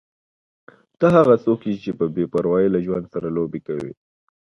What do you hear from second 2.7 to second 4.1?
له ژوند سره لوبې کوې.